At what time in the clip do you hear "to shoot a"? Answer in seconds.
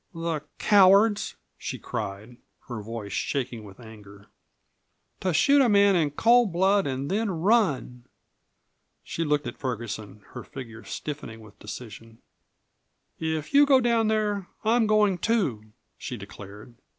5.19-5.69